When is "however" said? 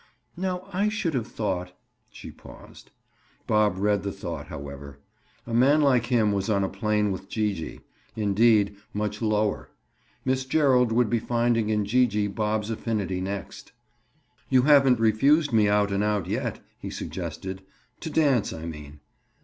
4.47-4.97